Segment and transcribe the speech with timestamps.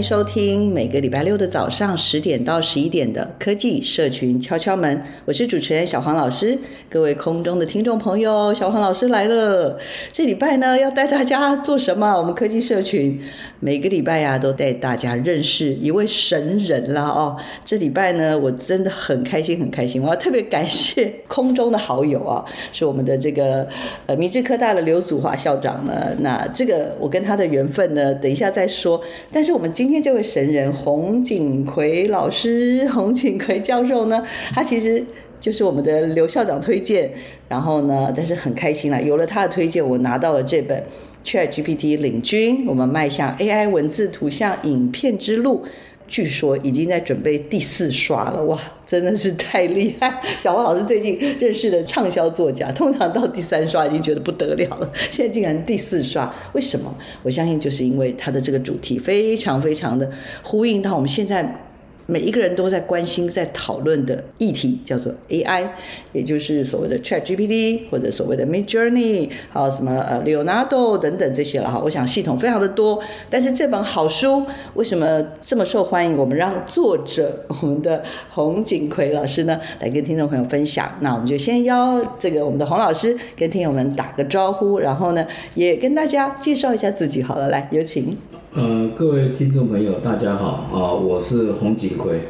[0.00, 6.58] 迎收听每个礼拜六的早上十点到十一点的科技社群敲敲门，我是主持人小黄老师。
[6.88, 9.78] 各位空中的听众朋友，小黄老师来了。
[10.10, 12.16] 这礼拜呢，要带大家做什么？
[12.16, 13.20] 我们科技社群
[13.58, 17.36] 每个礼拜呀、啊，都带大家认识一位神人啦哦。
[17.62, 20.00] 这礼拜呢，我真的很开心，很开心。
[20.02, 22.42] 我要特别感谢空中的好友啊，
[22.72, 23.68] 是我们的这个
[24.06, 25.92] 呃明治科大的刘祖华校长呢。
[26.20, 28.98] 那这个我跟他的缘分呢，等一下再说。
[29.30, 29.70] 但是我们。
[29.80, 34.24] 今今天这位神人洪景奎老师、洪景奎教授呢，
[34.54, 35.04] 他其实
[35.40, 37.10] 就是我们的刘校长推荐，
[37.48, 40.80] 然后呢，但是很开心了，有了他的推荐，我拿到了这本
[41.24, 45.64] ChatGPT 领军，我们迈向 AI 文字、图像、影片之路。
[46.10, 50.20] 据说已经在准备第四刷了，哇，真的是太厉害！
[50.40, 56.92] 小王老师最近认识的畅销作家，通常到第三刷已经觉得不得了了，现在竟然第四刷，为什么？
[57.22, 60.10] 我相信就是因为他的这个主题非常非常的
[60.42, 61.66] 呼应到我们现在。
[62.10, 65.68] 每一个人都在关心、在讨论的议题叫做 AI，
[66.12, 71.80] 也就是所谓的 ChatGPT 或者所谓的 Midjourney，还有什么呃 Leonardo 等等这些了哈。
[71.84, 73.00] 我想系统非常的多，
[73.30, 74.44] 但是这本好书
[74.74, 76.16] 为什么这么受欢迎？
[76.16, 80.90] 我们让作者 我们的洪景奎老师呢来跟听众朋友分享。
[81.00, 87.48] 那我们就先邀这个我们的洪老师跟听友们打个招呼，然后呢也跟大家介绍一下自己好了。
[87.48, 88.16] 来，有请。
[88.52, 90.90] 呃，各位听众朋友，大家好啊！
[90.92, 92.22] 我是洪景奎，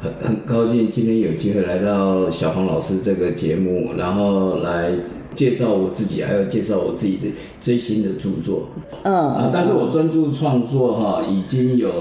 [0.00, 4.90] 很很高兴今天有机会来到小黄老师这个节目，然后来
[5.34, 7.28] 介绍我自己，还有介绍我自己的
[7.60, 8.70] 最新的著作。
[9.02, 11.92] 嗯啊，但是我专注创作哈，已经有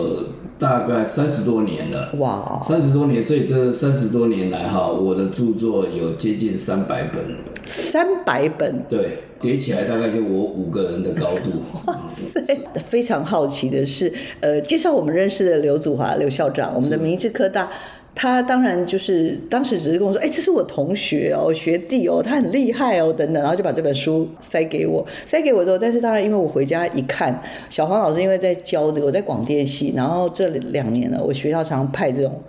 [0.57, 2.13] 大概三十多年了。
[2.17, 7.25] 哇，三十多年，所以这三十多年来哈，我的著作有接近三百本。
[7.65, 9.19] 三百本，对。
[9.41, 11.61] 叠起来大概就我五个人的高度。
[11.85, 12.57] 哇塞！
[12.87, 17.69] 非常好奇的是，呃，介绍我们认识的刘祖华刘校长，我们的明治科大，
[18.15, 27.39] 他当然就是当时只是跟我说，哎，这是我同学哦，学弟哦，他很厉害哦，等等，然后就把这本书塞给我，塞给我之后，但是当然因为我回家一看，
[27.69, 32.41] 小黄老师因为在教这个，我在广电系，然后这两年呢，我学校常常派这种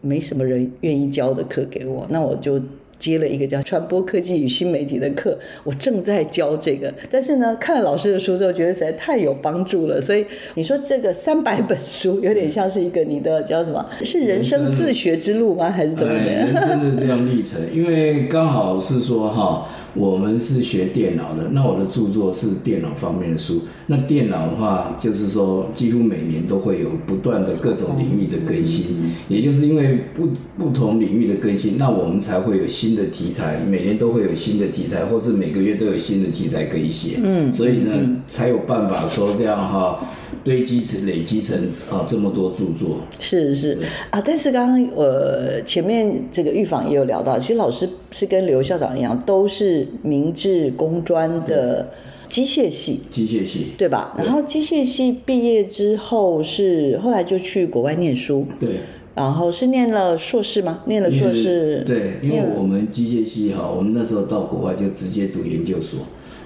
[0.00, 2.60] 没什么人愿意教的课给我，那我就。
[2.98, 10.00] 接了一个叫传播科技与新媒体的课，我正在教这个，但是呢，看了老师的书之后，觉得实在太有帮助了。
[10.00, 10.24] 所以
[10.54, 13.84] 你说这个 三百本书，有点像是一个你的叫什么？
[14.02, 15.70] 是人生自学之路吗？
[15.70, 16.24] 还是怎么的？
[16.24, 19.68] 人生的这样历程，因为刚好是说哈。
[19.96, 23.62] 我们是学电脑的，那我的著作是电脑方面的书。
[23.86, 28.84] 那电脑的话，就是说几乎每年都会有不断的各种领域的更新，
[29.28, 37.18] 也就是因为不不同领域的更新，那我们才会有新的题材，每年都会有新的题材，或是每个月都有新的题材可以写。
[37.22, 40.00] 嗯，所以呢，才有办法说这样哈。
[40.44, 41.56] 堆积成、累积成
[41.90, 42.98] 啊，这么多著作。
[43.20, 43.78] 是是，
[44.10, 51.88] 啊，但是刚刚呃前面这个预防也有聊到，其实老师是跟刘校长一样，都是明治工专的
[52.28, 54.14] 机械系，机械系对吧？
[54.18, 58.80] 然后机械系毕业之后是后来就去国外念书，对，
[59.14, 60.80] 然后是念了硕士吗？
[60.86, 66.00] 念了硕士，对，因为我们机械系哈，我们那时候到国外就直接读研究所，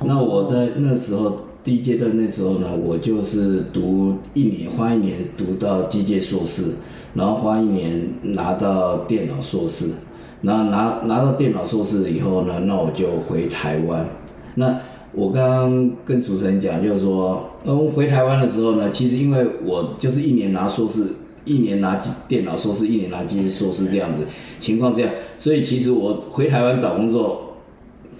[0.04, 1.49] 那我在那时候。
[1.62, 6.76] 第一阶段那时候呢，我就是读一年，花一年读到机械硕士，
[7.12, 9.90] 然后花一年拿到电脑硕士，
[10.40, 14.08] 然后拿拿到电脑硕士以后呢，那我就回台湾。
[14.54, 14.80] 那
[15.12, 21.06] 我刚刚跟主持人讲，就是说，嗯，回台湾的时候呢，其实因为我就是一年拿硕士，
[21.44, 24.24] 一年拿电脑硕士，一年拿机械硕士这样子
[24.58, 27.48] 情况这样，所以其实我回台湾找工作。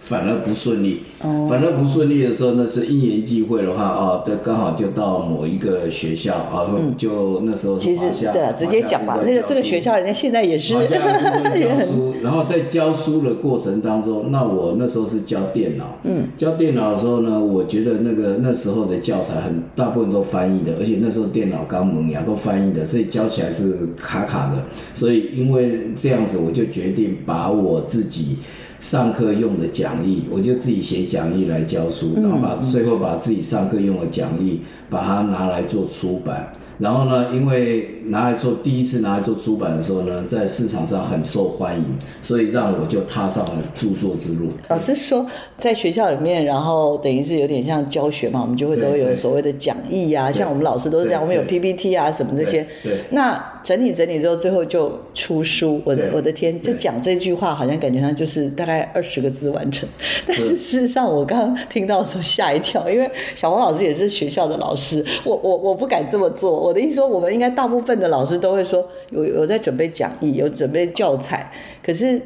[0.01, 1.03] 反而不顺利。
[1.23, 1.47] 哦。
[1.49, 6.67] 反而不顺利的时候，那是因缘际会的话啊，对，刚好就到某一个学校啊，
[6.97, 8.03] 就那时候其实
[8.33, 24.63] 对了，直接讲吧，这个这个学校人家现在也是 教书，然后在教书的过程当中，那我那时候是教电脑，嗯，教电脑的时候呢，我觉得那个那时候的教材很大部分都翻译的，而且那时候电脑刚萌芽，都翻译的，所以教起来是卡卡的，
[24.95, 28.39] 所以因为这样子，我就决定把我自己。
[28.81, 36.51] 上课用的讲义，我就自己写讲义来教书，然后把最后把自己上课用的讲义，把它拿来做出版。
[36.79, 41.85] 然后呢，因为拿来做第一次拿来做出版的时候呢，在市场上很受欢迎，
[42.23, 44.49] 所以让我就踏上了著作之路。
[44.71, 45.27] 老师说，
[45.59, 52.67] 在学校里面，然后等于是有点像教学嘛，我们就会都有所谓的讲义啊，像我们老师都是这样，我们有 PPT 啊什么这些。
[52.83, 52.97] 对。
[53.11, 55.81] 那整理整理之后，最后就出书。
[55.85, 59.89] 我的我的天，就讲这句话好像感觉上就是大概二十个字完成，
[60.27, 66.51] 但是事实上我刚刚听到的时候吓一跳，因为小黄老师也是学校的老师，我我我不敢这么做。
[66.53, 71.51] 我的意思说，我们应该大部分的老师都会说有有在准备讲义，有准备教材，
[71.85, 72.21] 可是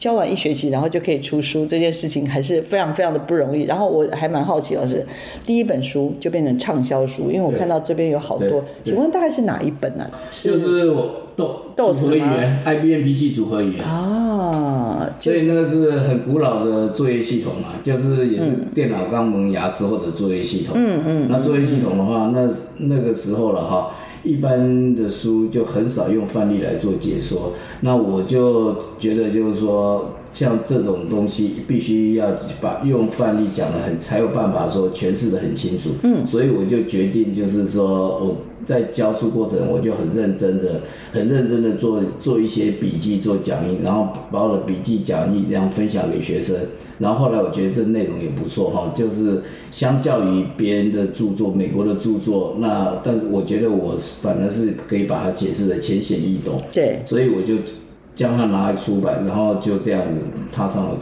[0.00, 3.64] 教完一学期，然后就可以出书，这件事情还是非常非常的不容易。
[3.64, 5.04] 然后我还蛮好奇，老师
[5.44, 10.10] 第一本书就变成畅销书，因为我看到这边有好多，请问大概是哪一本呢？
[10.32, 20.72] 就是我豆豆组合语言，IBM PC 组合语言啊，所以那个是很古老的作业系统嘛，就是也是电脑刚萌芽时候的作业系统。
[20.76, 22.48] 嗯嗯，那作业系统的话，那
[22.78, 23.90] 那个时候了哈。
[24.22, 32.28] 一般的书就很少用范例来做解说，那我就觉得就是说，像这种东西必须要
[32.60, 35.90] 把用范例讲得很，才有办法说诠释得很清楚。
[36.02, 40.82] 嗯，所以我就决定就是说我在教书过程，我就很认真的、
[41.12, 46.56] 很认真的做做一些笔记、做讲义，然后把我的笔记讲义然后分享给学生。
[46.98, 49.42] 然后后来我觉得这内容也不错哈，就是
[49.72, 56.62] 相较于别人的著作，美国的著作，那但我觉得我反而是可以把它解释得浅显易懂。
[56.70, 57.54] 对，所以我就。
[58.20, 60.20] 将它拿来出版，然后就这样子
[60.54, 60.98] 踏上了。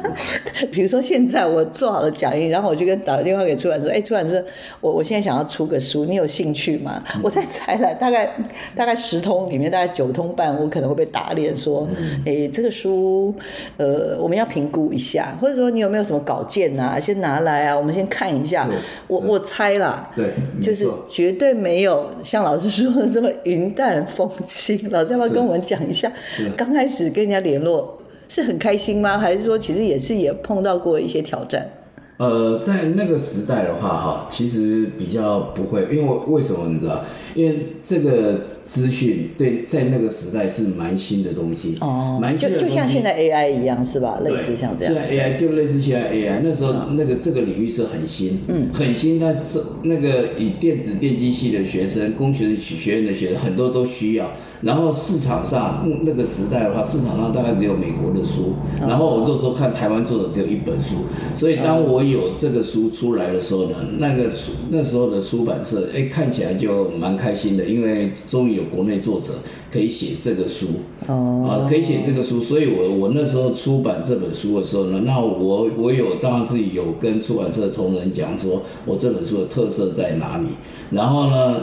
[0.72, 4.42] 比如说，现在我做好了讲义，然后我就跟打个电话给出版社说：“哎，出版社，
[4.80, 8.30] 我我现在想要出个书，你有兴趣吗？”嗯、我再才来，大概
[8.74, 11.86] 大概十通里面，大概九通半，我可能会被打脸说
[12.24, 13.34] ：“哎、嗯，这个书，
[13.76, 18.66] 呃，我们要评估一下，或者说你有没有什么稿件啊，先拿来啊，我们先看一下。”
[19.06, 20.32] 我我猜啦，对，
[20.62, 24.90] 就是绝对没有像老师说的这么云淡风轻。
[24.90, 26.10] 老师要不要跟我们讲一下？
[26.56, 27.98] 刚开始跟人家联络
[28.28, 29.18] 是很开心吗？
[29.18, 31.68] 还是说其实也是也碰到过一些挑战？
[32.16, 37.02] 呃，在那个时代的话，哈，其实比较不会，因为为什么你知道？
[37.34, 44.20] 因为这个资讯对在那个时代是蛮新的东西哦，蛮新的，就就像现在 AI 一样是吧？
[44.22, 54.30] 类似像这样，现在 AI 就类似现在 AI，那时候那个这个领域是很新，嗯，很新，但是那个以电子电机系的学生、工学学院的学生很多都需要。
[54.60, 61.04] 然后市场上那个时代的话，市场上大概只有美国的书，然后我就说看台湾做的只有一本书，
[61.36, 69.34] 所以当我有这个书出来的时候呢，那个出那时候的出版社哎看起来就蛮开心的，因为终于有国内作者
[69.72, 70.66] 可以写这个书，
[71.06, 80.48] 啊可以写这个书，所以我我那时候出版这本书的时候呢，那我我有当然是有跟出版社的同仁讲说我这本书的特色在哪里，
[80.90, 81.56] 然后呢。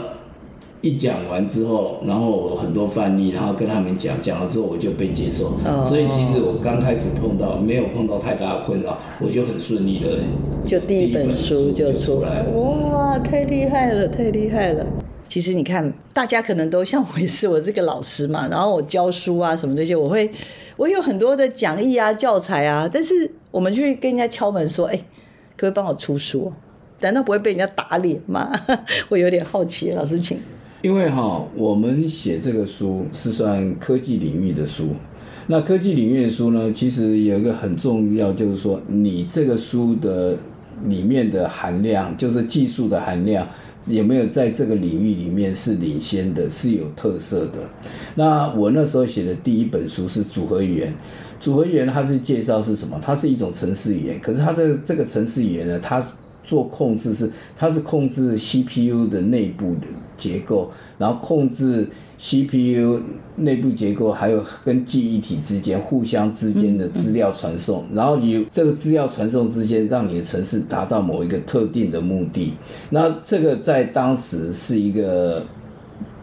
[0.82, 5.52] 一讲完之后，然后我很多范例，然后跟他们讲，讲了之后我就被接受。
[5.64, 5.88] Oh.
[5.88, 10.18] 所以其实我刚开始碰到没有碰到太大的困扰，我就很顺利的，
[10.66, 12.50] 就第一本书就出来了。
[12.50, 14.84] 哇，太厉害了，太厉害了！
[15.28, 20.28] 其实你看，大家可能都像我也是，我这个老师嘛，然后我教书啊什么这些，我会
[20.76, 25.02] 我有很多的讲义啊、教材啊，但是我们去跟人家敲门说，哎，可
[25.58, 26.52] 不可以帮我出书？
[27.00, 28.50] 难道不会被人家打脸吗？
[29.08, 30.38] 我有点好奇，老师请。
[30.82, 34.88] 因为哈，我们写这个书是算科技领域的书，
[35.46, 40.36] 那科技领域的书呢，其实有一个很重要，就是说你这个书的
[40.86, 43.46] 里面的含量，就是技术的含量，
[43.86, 47.60] 有没有在这个领域里面是领先的，是有特色的。
[48.16, 50.92] 那我那时候写的第一本书是组合语言，
[51.38, 52.98] 组合语言它是介绍是什么？
[53.00, 56.04] 它是一种程式语言，可是它的这个程式语言呢，它
[56.42, 61.88] 做控制是，它是控制 CPU 的内部的结构，然后控制
[62.18, 63.00] CPU
[63.36, 72.54] 内部结构，还有跟记忆体之间互相之间的资料传送，然后有这个资料传送之间，让你的城市达到某一个特定的目的。
[72.90, 75.44] 那这个在当时是一个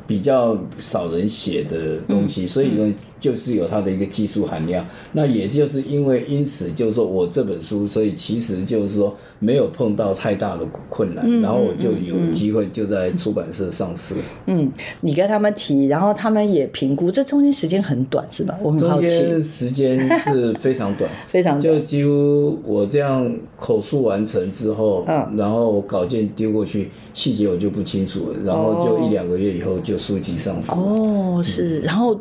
[0.07, 4.85] 比较少人写的东西，所以呢，就是有它的一个技术含量。
[5.13, 14.15] 那也就是因为因此，就是说我这本书，所以其实就是说没有碰到太大的困难，嗯、然后我就有机会就在出版社上市。
[14.45, 14.69] 嗯，
[15.01, 18.57] 你跟他们提，然后他们也评估，这中间时间很短是吧？
[18.61, 19.07] 我很好奇。
[19.07, 30.71] 中间时间是非常短， 非常短，就几乎我这样口述完成之后，嗯，然后稿件丢过去，细节我就不清楚了，然后就一两个月以后就书籍上市。
[30.71, 32.19] 哦，是，然后。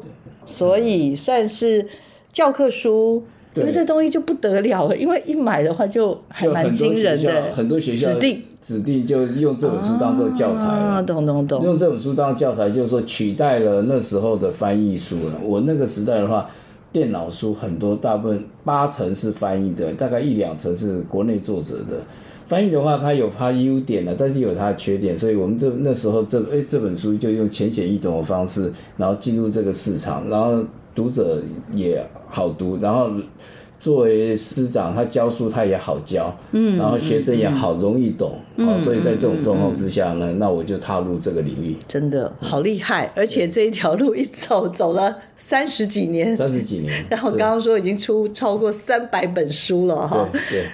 [0.48, 1.86] 所以算是
[2.32, 3.22] 教科书，
[3.54, 7.52] 因为这东西就不得了了，因为一买的话就还蛮惊人的。
[7.52, 11.62] 很多学校指定指定就用这本书当做教材啊，懂懂懂。
[11.62, 15.34] 用这本书当教材，就是说取代了那时候的翻译书了。
[15.42, 16.48] 我那个时代的话，
[16.90, 22.00] 电脑书很多，大部分八成是翻译的，大概一两成是国内作者的。
[22.48, 30.64] 翻译的话，它有它优点的，但是有它的缺点，所以我们这那时候这哎这本书就用浅显易懂的方式，然后进入这个市场，然后
[30.94, 31.42] 读者
[31.74, 33.10] 也好读，然后
[33.78, 50.40] 作为师长，他教书他也好教，嗯，然后学生也好容易懂，啊、嗯，所以在这种状况之下呢，那我就踏入这个领域，真的好厉害，而且这一条路一走走了三十几年，三十几年， 然后刚刚说已经出超过三百本书了哈，对。
[50.50, 50.64] 对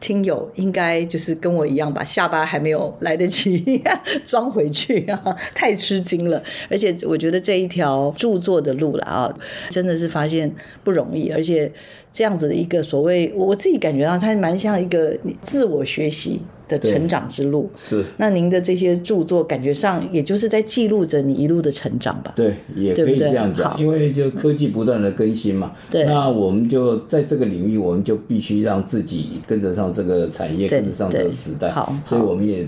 [0.00, 3.82] 听友应该就是跟我一样吧，下巴还没有来得及
[4.24, 5.06] 装回去，
[5.54, 6.42] 太吃惊了。
[6.70, 9.32] 而且我觉得这一条著作的路了啊，
[9.68, 10.50] 真的是发现
[10.82, 11.70] 不容易，而且
[12.10, 16.40] 这样子的一个所谓，我自己感觉到它蛮像一个自我学习
[16.78, 17.70] 的成长之路。
[17.76, 22.32] 是，那您的这些著作感觉上也就是在记录着你一路的成长吧？
[22.36, 25.72] 对，也可以这样讲，因为就科技不断的更新嘛。
[25.90, 31.70] 对，那我们就在这个领域，我们就必须让自己跟得上这个产业，跟得上这个时代。
[31.70, 32.66] 好，所以我们也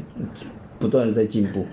[0.82, 1.64] 不断的在进步。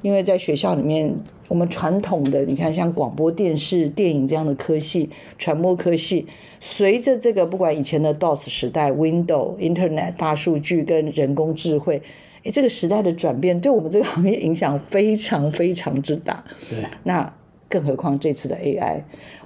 [0.00, 1.12] 因为在学校里面，
[1.48, 6.24] 我们传统的你看，像广播电视、电影这样的科系，传播科系，
[6.60, 12.00] 随着这个不管以前的 DOS 时代、Windows、Internet、大数据跟人工智慧，
[12.44, 16.44] 诶，这个时代的转变，对我们这个行业影响非常非常之大。
[16.70, 17.34] 对，那。
[17.72, 19.00] 更何况这次的 AI，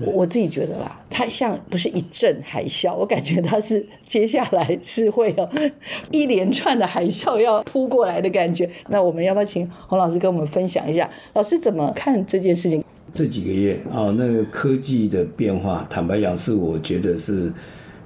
[0.04, 5.48] 我自己觉得啦，它像不是一阵海啸，我感觉它是接下来是会有
[6.10, 8.68] 一连串的海啸要扑过来的感觉。
[8.88, 12.82] 那我们要不要请洪老师跟我们分享一下，老师怎么看这件事情？
[13.12, 17.52] 这几个月啊、哦，那个科技的变化，坦白讲是我觉得是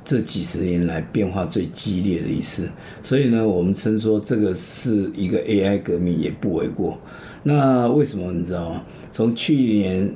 [0.05, 2.69] 这几十年来变化最激烈的一次。
[3.03, 6.99] 所以呢，我们称说这个是一个 AI 革命也不为过。
[7.43, 8.83] 那为什么你知道吗？
[9.13, 10.15] 从去年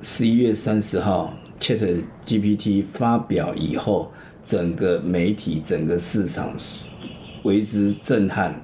[0.00, 4.12] 十一月三十号，ChatGPT 发表以后，
[4.44, 6.54] 整个媒体、整个市场
[7.42, 8.54] 为之震撼，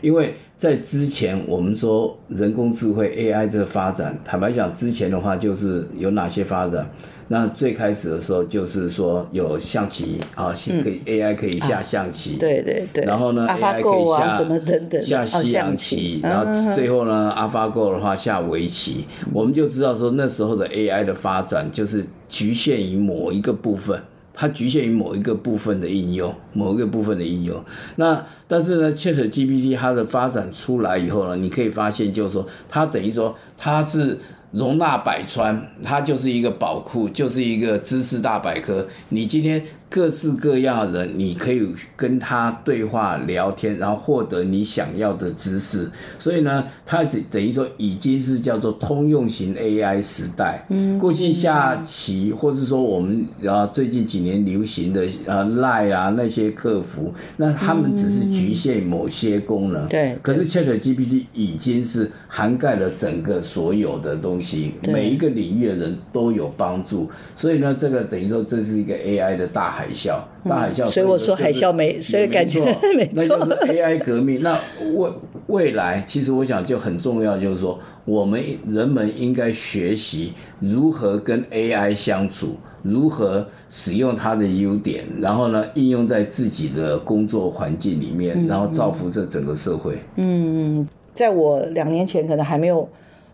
[0.00, 6.88] 因为在之前我们说人工智慧 AI 这个发展，坦白讲，之前的话就是有哪些发展？
[7.32, 13.04] 那最开始的时候就是说有象棋啊，可以 AI 可以下象棋，对对对。
[13.04, 24.02] 然后呢，AI 可以下什么等等，下西洋棋，然后最后呢，AlphaGo 的话下围棋，我们就知道说那时候的 AI 的发展就是局限于某一个部分，
[24.34, 27.64] 它局限于某一个部分的应用，某一个部分的应用。
[27.94, 34.18] 那但是呢，ChatGPT 它的发展出来以后呢，你可以发现就是说，它等于说它是。
[34.52, 38.86] 容纳百川，它就是一个宝库，就是一个知识大百科。
[39.08, 39.62] 你今天。
[39.90, 41.66] 各式各样的人，你可以
[41.96, 45.90] 跟他对话聊天，然后获得你想要的知识。
[46.16, 50.64] 所以呢，它等于说已经是叫做通用型 AI 时代。
[50.68, 59.88] 嗯，过去下棋，或是说我们啊最近几年流行的啊 Line 啊那些客服，那他们只是局限某些功能。
[59.88, 60.16] 对。
[60.22, 67.10] 可是 ChatGPT 已经是涵盖了整个所有的东西，每一个领域的人都有帮助。
[67.34, 72.60] 所以呢，这个等于说这是一个 AI 的大海啸，大海啸，所以，所以我说海啸没，所以感觉
[73.14, 74.42] 没错，那就是 AI 革命。
[74.42, 74.60] 那
[74.94, 75.10] 未
[75.46, 89.98] 未来，其实我想就很重要，就是说，我们人们应该学习如何跟 AI 相处，如何使用它的优点，然后呢，应用在自己的工作环境里面，然后造福这整个社会。
[90.16, 92.86] 嗯，在我两年前可能还没有。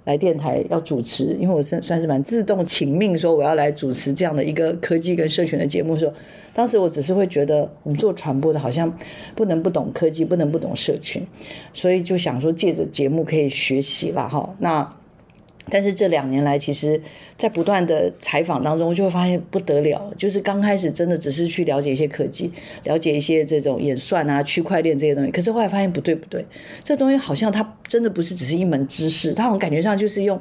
[0.07, 6.15] 来电台要主持，因为我算算是蛮自动请命说我要来主持这样的一个科技跟社群的节目的时候，
[6.55, 8.91] 当时我只是会觉得我们做传播的好像
[9.35, 11.21] 不能不懂科技，不能不懂社群，
[11.75, 14.55] 所以就想说借着节目可以学习了哈。
[14.61, 14.97] 那
[15.69, 17.01] 但是这两年来，其实，
[17.37, 22.51] 在不断的采访当中，就会发现不得了，就是刚开始真的只是去了解一些科技，
[22.85, 25.31] 了解一些这种演算啊、区块链这些东西。
[25.31, 26.45] 可是后来发现不对不对，
[26.85, 30.41] 这东西好像它真的不是只是一门知识，它好像感觉上就是用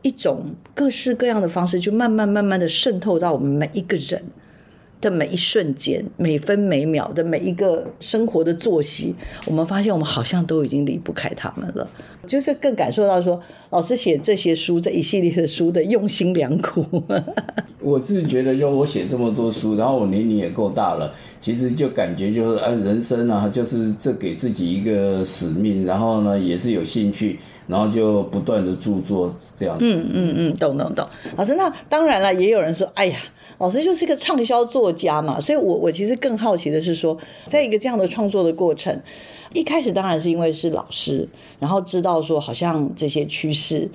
[0.00, 4.22] 一种各式各样的方式，就慢慢慢慢的渗透到我们每一个人
[5.02, 9.14] 的每一瞬间、每分每秒的每一个生活的作息。
[9.44, 11.86] 我们发现我们好像都已经离不开他们了。
[12.24, 13.38] 就是更感受到说，
[13.70, 17.02] 老师写这些书这一系列的书的用心良苦。
[17.82, 27.40] 我自己觉得，就我写这么多书，然后我年龄也够大了，其实就感觉就是啊，人生啊，就是这给自己一个使命，然后呢，也是有兴趣，
[27.72, 29.84] 然后就不断的著作这样子。
[29.86, 31.08] 嗯嗯嗯，懂懂懂。
[31.38, 33.16] 老师，那当然了，也有人说，哎呀，
[33.56, 39.00] 老师就是一个畅销作家嘛，所以我我其实更好奇的是说，在一个这样的创作的过程。
[39.54, 43.86] 一开始当然是因为是老师，然后知道说好像这些趋势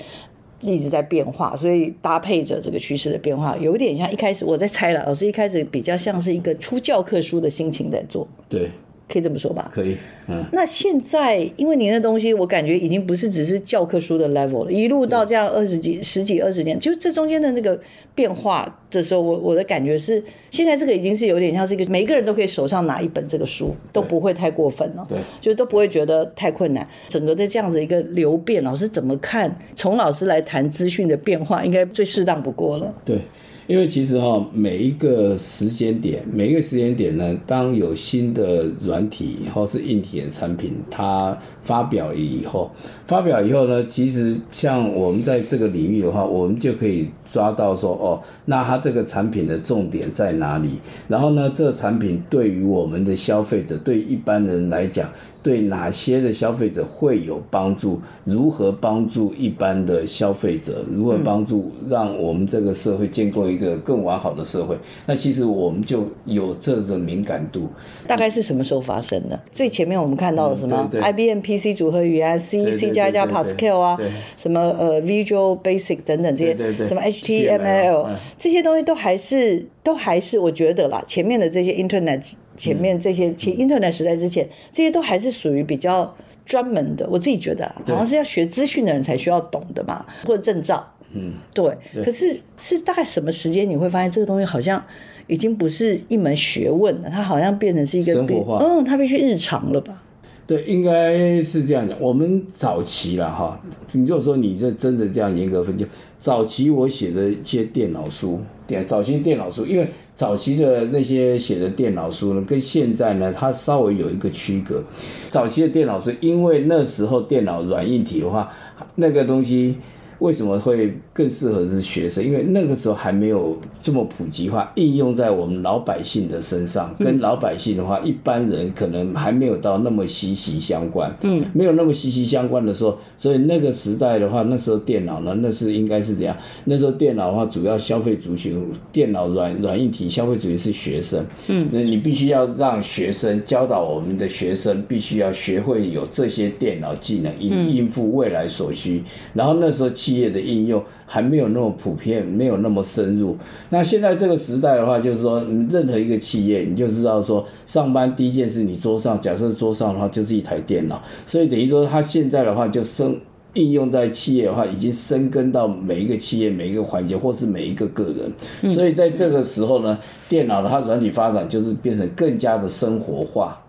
[0.61, 8.69] 一直在变化，所以搭配着这个趋势的变化，有点像一开始我在猜了，老师一开始比较像是一个出教科书的心情在做，对，
[9.07, 9.69] 可以这么说吧？
[9.73, 9.97] 可以，
[10.27, 10.43] 嗯。
[10.51, 17.79] 那现在因为您的东西，我感觉已经不是只是教科书的 level 了，一路到这样二十几、十几、二十年，就这中间的那个
[18.13, 18.81] 变化。
[18.89, 26.87] 的时候，我我的感觉是，现在这个已经是有点像是一个每一个人都可以手上拿一本这个书，都不会太过分了，对，就是都不会觉得太困难。
[27.09, 29.53] 整个的这样子一个流变，老师怎么看？
[29.75, 32.93] 从老师来谈资讯的变化，应该最适当不过了。
[33.03, 33.19] 对。
[33.67, 42.71] 因为其实哈，每一个时间点，每一个时间点呢，当有新的软体或是硬体的产品，它发表以后，
[43.05, 50.79] 发表以后呢，其实像我们在这个领域的话，我们就可以抓到说，哦，那它这个产品的重点在哪里？
[51.09, 55.09] 然后呢，这个产品对于我们的消费者，对一般人来讲。
[55.43, 58.01] 对哪些的消费者会有帮助？
[58.25, 60.83] 如何帮助一般的消费者？
[60.91, 64.77] 如何帮助让我们这个社会建构一个更完好的社会？
[65.05, 67.69] 那其实我们就有这个敏感度。
[68.05, 69.39] 大概是什么时候发生的？
[69.53, 73.97] 最前面我们看到的什么？IBM PC 组合语言 C、C 加加 Pascal 啊，
[74.35, 82.33] 什么呃 Visual Basic 等等这些，什么 HTML 这些东西都还是都还是我觉得啦，前面的这些 Internet。
[82.57, 86.11] 前面这些，其实 Internet 时代之前，这些都还是属于比较
[86.43, 87.07] 专门的。
[87.07, 90.83] 我自己觉得，好像是要学资讯的人才需要懂的嘛，或者证照。
[91.13, 91.71] 嗯，对。
[92.03, 94.83] 可是是大概什么时间你会发现这个东西好像
[95.27, 98.57] 已经不是一门学问了，它好像变成是一个生活化。
[98.65, 100.03] 嗯，它必须日常了吧？
[100.47, 101.99] 对，应该是这样讲。
[102.01, 105.85] 我们早期了哈，你就说你这真的这样严格分，就
[106.19, 109.85] 早期我写的一些电脑书，对，早期电脑书，因为。
[110.17, 114.83] 早期的那些写的电脑书呢，跟现在呢，它稍微有一个区隔。
[115.29, 118.51] 早期的电脑书，因为那时候电脑软硬体的话，
[118.95, 119.75] 那个东西。
[120.17, 122.23] 为什么会更适合是学生？
[122.23, 126.93] 因为那个时候还没有这么普及化，应用在我们老百姓的身上。
[126.99, 131.11] 跟老百姓的话，一般人可能还没有到那么息息相关。
[131.23, 136.37] 嗯，没有那么息息相关的时候，所以那个时代的话，那时候电脑呢，那是应该是怎样？
[136.65, 141.25] 那时候电脑的话，主要消费族群，电脑软软硬体消费族群是学生。
[141.47, 149.03] 嗯，那你必须要让学生教导我们的学生，必须要学会有这些电脑技能，应应付未来所需。
[149.33, 149.87] 然后那时候。
[149.97, 153.35] 企业的应用还没有那么普遍，没有那么深入。
[153.71, 163.17] 那现在这个时代的话，就是说，任何一个企业，你就知道说，上班第一件事，你桌上假设桌上的话就是一台电脑，所以等于说，他现在的话就生。
[163.57, 168.71] 应用在企业的话，已经深耕到每一个企业、每一个环节，或是每一个个人。
[168.71, 169.97] 所以在这个时候呢，
[170.29, 173.59] 电脑的它软体发展就是变成更加的生活化，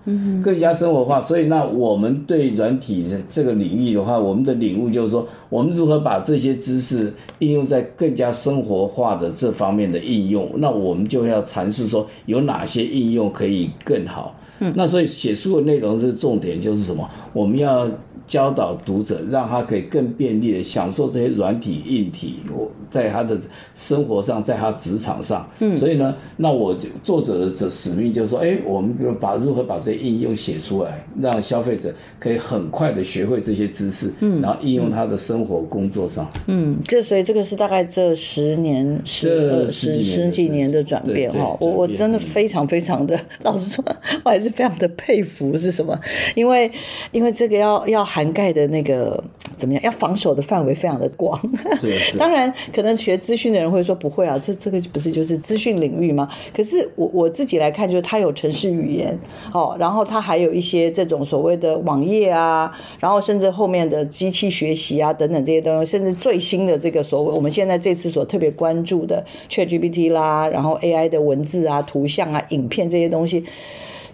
[0.43, 1.19] 更加生活化。
[1.19, 14.39] 所以那我们对软体这个领域的话，我们的领悟就是说，我们如何把这些知识应用在更加生活化的这方面的应用，那我们就要阐述说有哪些应用可以更好。
[14.75, 17.09] 那所以写书的内容是重点，就是什么？
[17.33, 17.89] 我们要。
[18.29, 23.39] 教导读者，让他可以更便利的享受这些软体、硬体，我在他的
[23.73, 25.49] 生活上，在他职场上。
[25.61, 36.31] 嗯，所以呢，那我作者的这使命就是说，哎，我们比如把如何把这些应用写出来，让消费者可以很快的学会这些知识，嗯，然后应用他的生活、工作上。
[36.49, 41.57] 嗯，这所以这个是大概这十年、十十十几年的转变哈。
[41.61, 43.83] 我我真的非常非常的， 老实说，
[44.23, 45.99] 我还是非常的佩服是什么？
[46.35, 46.71] 因为
[47.11, 48.05] 因为这个要要。
[48.19, 49.23] 涵盖的那个
[49.57, 49.81] 怎么样？
[49.85, 51.41] 要防守的范围非常的广。
[51.81, 52.19] 是是。
[52.19, 56.29] 当然，可能学资讯的人会说不会啊，这这个不是就是资讯领域吗？
[56.53, 59.17] 可是我我自己来看，就是它有程式语言，
[59.53, 73.45] 哦，然后它还有一些这种所谓的网页啊，然后甚至后面的机器学习啊等等这些东西，甚至最新的这个所谓我们现在这次所特别关注的 ChatGPT 啦，然后 AI 的文字啊、图像啊、影片这些东西，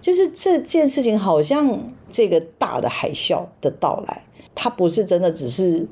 [0.02, 1.78] 就是这件事情好像
[2.14, 4.22] 这个大的海啸的到来。
[4.54, 5.84] 它不是真的只是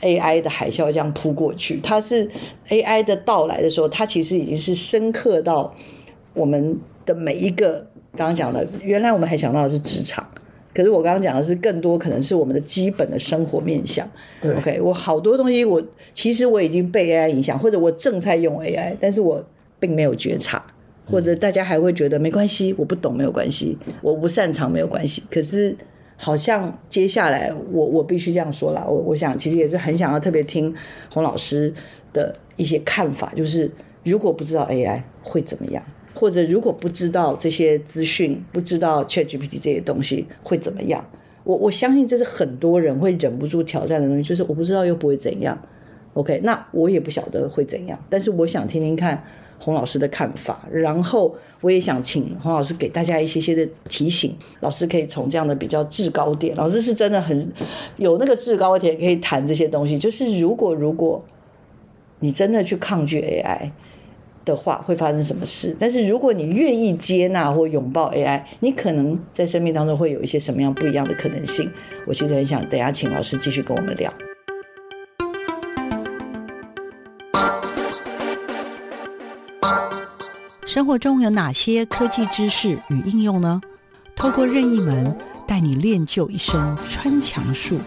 [0.00, 2.26] AI 的海啸这样扑过去，它是
[2.70, 5.74] AI 的到来的时候，它其实已经是深刻到
[6.32, 7.86] 我们的每一个。
[8.16, 10.26] 刚刚讲的，原来我们还想到的是职场，
[10.72, 14.08] 可是我刚刚讲的是更多可能是我们的基本的生活面向。
[14.40, 15.82] 对，OK，我好多东西我
[16.14, 19.44] 其实我已经被 AI 影响，或者我正在用 AI，但是我
[19.78, 20.64] 并没有觉察，
[21.06, 25.74] 或者大家还会觉得没关系，我不懂没有关系，我不擅长没有关系，可是。
[26.18, 30.74] 好像接下来我我必须这样说了，我我想其实也是很想要特别听
[31.12, 31.70] 洪老师
[32.10, 33.70] 的一些看法，就是
[34.02, 41.04] 如果不知道 AI 会怎么样，或者如果不知道这些资讯，不知道 ChatGPT 这些东西会怎么样，
[41.44, 45.60] 我我相信这是很多人会忍不住挑战的东西，就是我不知道又不会怎样
[46.14, 49.22] ，OK，那我也不晓得会怎样，但是我想听听看。
[49.58, 54.34] 洪老师的看法，然后我也想请洪老师给大家一些些的提醒。
[54.60, 57.52] 老师可以从这样的比较制高点，老师是真的很
[57.96, 59.98] 有那个制高点，可以谈这些东西。
[59.98, 61.24] 就是如果如果
[62.20, 63.70] 你真的去抗拒 AI
[64.44, 65.76] 的话，会发生什么事？
[65.78, 71.70] 但是如果你愿意接纳或拥抱 AI，你可能在生命当中会有一些什么样不一样的可能性？
[72.06, 74.12] 我其实很想等下请老师继续跟我们聊。
[80.76, 83.62] 生活中有哪些科技知识与应用呢？
[84.14, 85.16] 透过任意门
[85.48, 87.80] 带你练就一身穿墙术，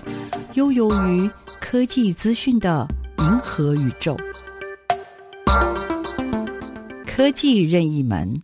[0.55, 1.29] 悠游于
[1.61, 2.87] 科技资讯的
[3.19, 4.17] 银河宇宙。
[7.05, 8.41] 科技任意门。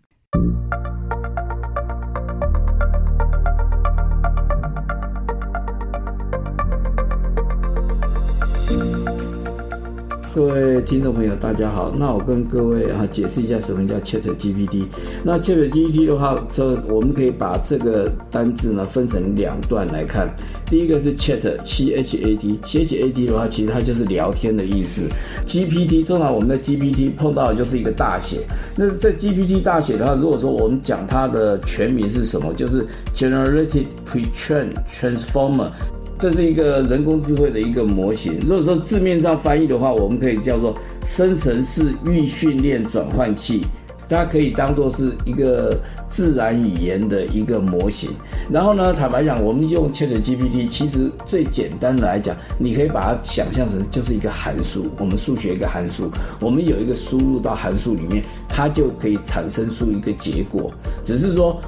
[10.35, 11.93] 各位听众朋友，大家好。
[11.97, 14.83] 那我跟各位啊解释一下什么叫 Chat GPT。
[15.23, 20.29] 那 Chat GPT 的话，这我们可以把这个单字呢分成两段来看。
[20.65, 25.07] 第一个是 Chat，C H A T，C H A T 的话，其实它就是聊天的意思。
[25.47, 28.41] GPT 通常我们的 GPT 碰到的就是一个大写。
[28.75, 35.71] 那这 GPT 大写的话，如果说我们讲它的全名是什么，就是 Generated Pre-trained Transformer。
[36.17, 38.39] 这是一个人工智慧的一个模型。
[38.41, 40.73] 如果说字面上翻译的话，我们可以叫做
[41.03, 43.61] 生成式预训练转换器。
[44.07, 45.75] 它可以当做是一个
[46.07, 48.11] 自然语言的一个模型。
[48.51, 54.85] 然后呢，坦白讲，我们用 ChatGPT，其实最简单的来讲，你可以把它想象成就是一个函数。
[54.99, 60.71] 我们数学一个函数，我们有一个输入到函数里面，它就可以产生出一个结果。
[61.03, 61.59] 只是说。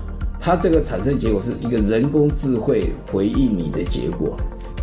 [0.48, 4.34] 它这个产生结果是一个人工智慧回应你的结果。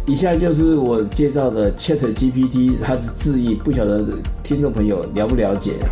[0.06, 4.04] 以下就是我介绍的 ChatGPT，它的字义，不晓得
[4.42, 5.88] 听众朋友了不了解啊？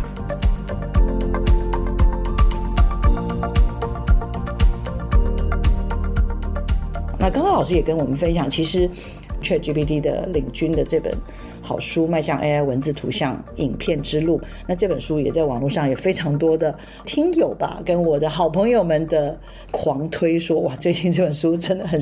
[7.17, 8.87] 那刚刚老师也跟我们分享，其实
[9.41, 11.11] ChatGPT 的领军的这本。
[11.63, 14.39] 好书迈向 AI 文字、图像、影片之路。
[14.67, 19.35] 那这本书也在网络上有非常多的听友吧，跟我的好朋友们的
[19.71, 21.99] 狂推说，哇，最近这本书真的很。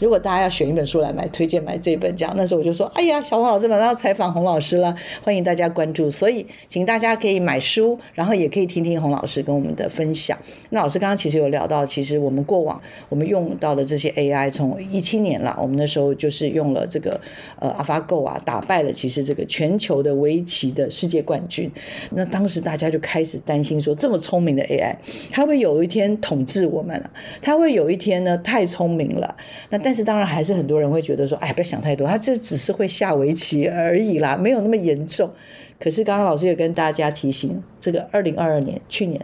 [0.00, 2.10] 如果大家要选一本书来买，推荐买这本。
[2.16, 6.10] 这样，那时候我就说，哎呀，小黄老师马上要采访洪老师了，欢迎大家关注。
[6.10, 10.36] 所以，请大家可以买书，然后也可以听听洪老师跟我们的分享。
[10.70, 17.20] 那老师刚刚其实有聊到，其实我们过往我们用到的这些 AI，从一七年了，我们那时候就是用了这个
[17.60, 18.79] 呃 AlphaGo 啊，打败。
[18.82, 21.70] 了其实这个全球的围棋的世界冠军，
[22.12, 24.94] 那当时大家就开始担心说，这么聪明的 AI，
[25.30, 27.10] 它会有一天统治我们了？
[27.40, 29.36] 它会有一天呢太聪明了？
[29.70, 35.30] 那但是当然还是很多人会觉得说，哎，不要想太多，它这只是会下围棋而已啦，没有那么严重。
[35.78, 39.20] 可是刚刚老师也跟大家提醒，这个二零二二年去年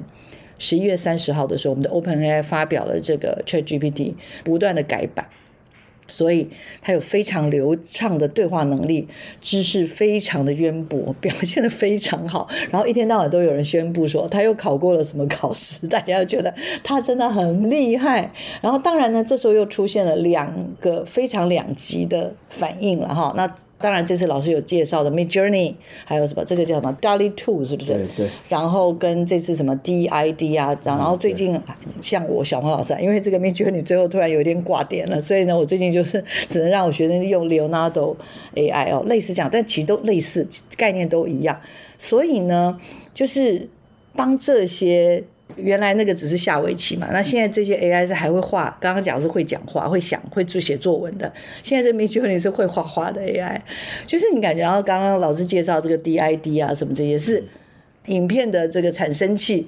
[0.59, 5.29] 十一月三十号的时候，我们的 OpenAI 发表了这个 ChatGPT 不断的改版。
[6.09, 6.49] 所以
[6.83, 9.07] 他有非常流畅的对话能力，
[9.41, 12.49] 知识非常的渊博，表现的非常好。
[12.71, 18.33] 然后一天到晚都有人宣布说他又考过了什么考试，大家觉得他真的很厉害。
[18.61, 23.33] 然后当然呢，这时候又出现了两个非常两极的反应了哈。
[23.37, 27.93] 那当然这次老师有介绍的 Midjourney，还有什么这个叫什么 DALL-E 2是不是？
[27.93, 28.29] 对对。
[28.49, 31.61] 然后跟这次什么 DID 啊，然后最近
[32.01, 38.17] 像我小黄老师，因为这个 Midjourney 最后突然有一点挂点了，所以呢，我最近就是 只能让我学生用 Leonardo
[38.55, 41.61] AI 哦，类似这样，但其实都类似概念都一样，
[41.99, 42.79] 所以呢，
[43.13, 43.69] 就是
[44.15, 45.25] 当这些。
[45.55, 51.33] 原来那个只是下围棋嘛，那现在这些 AI 是还会画，刚刚讲是会讲话、会想、会做写作文的。
[51.63, 53.59] 现在这 Midjourney 是会画画的 AI，
[54.05, 57.43] 就是你感觉，然后刚刚老师介绍这个 DID 啊什么这些是
[58.07, 59.67] 影片的这个产生器，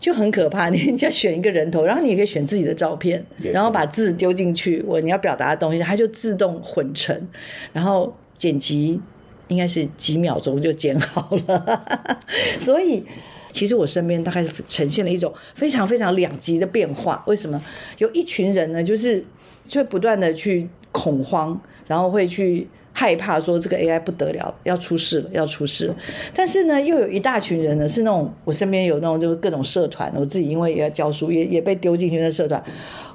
[0.00, 0.70] 就很可怕。
[0.70, 7.28] 你人家选一个人头，然后你也可以选自己的照片，然后把字丢进去，我你要表达的东西，它就自动混成，
[7.72, 9.00] 然后剪辑
[9.48, 11.84] 应该是几秒钟就剪好了，
[12.58, 13.04] 所以。
[13.52, 17.22] 其实我身边大概是呈现了一种非常非常两极的变化。
[17.26, 17.60] 为什么？
[17.98, 19.24] 有一群人呢，就是
[19.66, 25.94] 就会不断的去恐慌，然后会去害怕说这个 AI 不得了，要出事了，要出事。
[26.34, 32.62] 但是呢，又有一大群人呢，是那种我身边有那种就是各种社团，我自己因为也要教书，也也被丢进去那社团。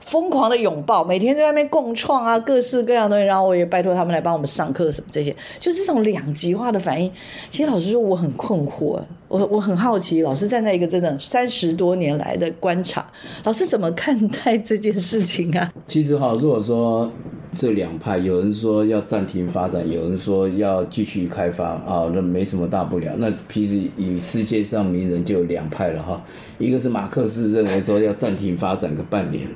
[0.05, 7.11] 疯狂的拥抱，每天在外面共创啊，各式各样的东西，然后我也拜托他们来帮我们上课什么这些，就这种两极化的反应。
[7.49, 13.03] 其实老师说我很困惑，我我很好奇，老师站在一个真的三十多年来的观察，
[13.43, 15.73] 老师怎么看待这件事情啊？
[15.87, 17.11] 其实哈，如果说
[17.55, 23.11] 这两派，有人说要暂停发展，有人说要继续开发啊，那没什么大不了。
[23.17, 26.21] 那其实以世界上名人就有两派了哈，
[26.57, 29.47] 一个是马克思认为说要暂停发展个半年。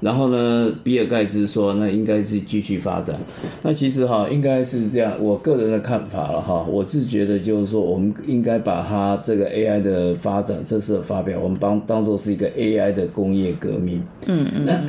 [0.00, 3.18] 然后呢，比尔盖茨说，那应该是继续发展。
[3.62, 6.64] 那其实哈，应该是这样，我个人的看法了哈。
[6.70, 14.00] 我是觉得就是说，我们应该把它这个 AI 的发展这次的发表，我们帮当做是一个 AI 的工业革命。
[14.26, 14.88] 嗯嗯。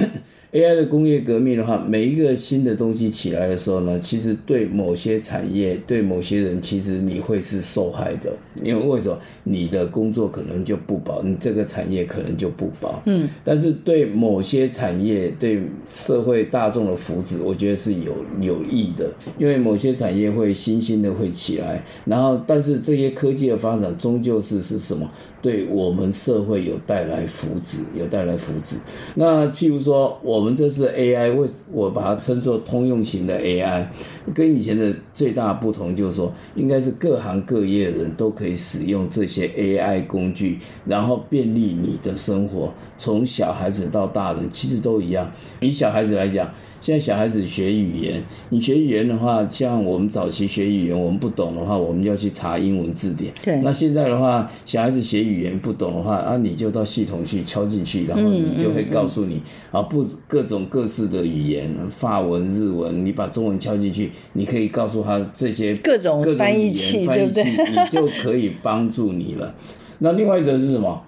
[0.52, 8.34] 嗯 AI 的工业革命的话，每一个新的东西起来的时候呢，其实对某些产业、对某些人，其实你会是受害的。
[8.64, 9.18] 因为为什么？
[9.44, 13.02] 你的工作可能就不保，你这个产业可能就不保。
[13.06, 13.30] 嗯。
[13.44, 19.12] 但是对某些产业、对社会大众的福祉，我觉得是有有益的。
[19.38, 25.10] 因为某些产业会新兴的会起来，然后但是这些科技的发展终究是是什么？
[25.42, 28.78] 对我们社会有带来福祉，有带来福祉。
[29.14, 30.40] 那譬如说我。
[30.40, 33.86] 们这是 AI，为我把它称作通用型的 AI，
[34.34, 45.32] 跟以前的最大不同就是说，应该是各行各业的人都可以使用这些 AI 工具，然后便利你的生活，从小孩子到大人其实都一样。
[45.60, 46.48] 以小孩子来讲。
[46.82, 53.34] 现在小孩子学语言，你学语言的话，像我们早期学语言，我们不懂的话，我们要去查英文字典。
[53.44, 53.60] 对。
[53.62, 67.44] 那现在的话，小孩子学语言不懂的话，啊，你就到系统去敲进去，然后你就会告诉你，嗯嗯嗯、啊，不各种各式的语言，法文、日文，你把中文敲进去，你可以告诉他这些各种翻译器，对不对？
[67.44, 69.54] 你就可以帮助你了。
[69.98, 71.04] 那另外一则是什么？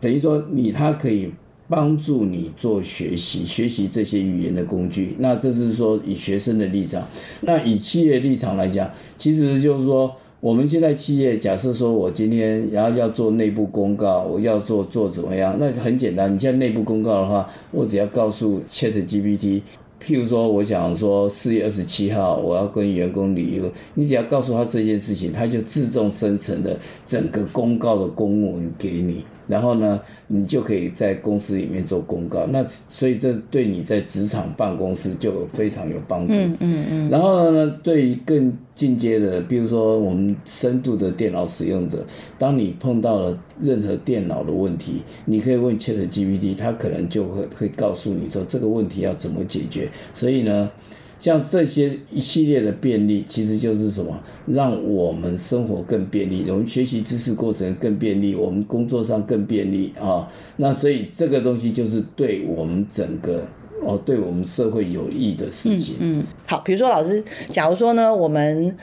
[0.00, 1.30] 等于说你他可以。
[1.68, 5.16] 帮助你做学习，学习这些语言的工具。
[5.18, 7.04] 那这是说以学生的立场，
[7.40, 15.56] 那以企业立场来讲，其实就是说，我们现在企业假设说我今天然后要做内部公告，我要做做怎么样？
[15.58, 19.60] 那很简单，你现在内部公告的话，我只要告诉 ChatGPT，
[20.00, 29.24] 譬如说我想说四月二十七号我要跟员工旅游，你只要告诉他这件事情，他就自动生成了整个公告的公文给你。
[29.46, 32.46] 然后呢，你就可以在公司里面做公告。
[32.46, 36.34] 那所以这对你在职场办公室就非常有帮助。
[36.34, 37.10] 嗯嗯嗯。
[37.10, 42.04] 然后呢，对于更进阶的，比如说我们深度的电脑使用者，
[42.38, 49.88] 当你碰到了任何电脑的问题，你可以问 ChatGPT，它可能就会会告诉你说这个问题要怎么解决。
[50.12, 50.70] 所以呢。
[51.18, 54.20] 像这些一系列的便利，其实就是什么？
[54.46, 60.28] 让我们生活更便利，我们学习知识过程更便利，我们工作上更便利啊。
[60.56, 63.42] 那所以这个东西就是对我们整个
[63.82, 65.96] 哦，对我们社会有益的事情。
[66.00, 68.76] 嗯，嗯，好，比如说老师，假如说呢，我们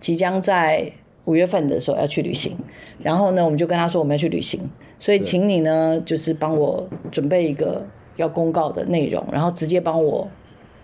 [0.00, 0.90] 即将在
[1.24, 2.56] 五月份的时候要去旅行，
[3.00, 4.60] 然后呢，我们就跟他说我们要去旅行，
[4.98, 10.28] 所以请你呢，就是帮我准备一个要公告的内容，然后直接帮我。